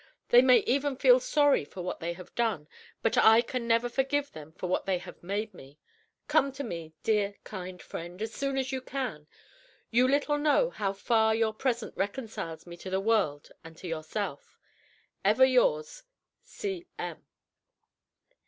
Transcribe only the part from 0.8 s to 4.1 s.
feel sorry for what they have done, but I can never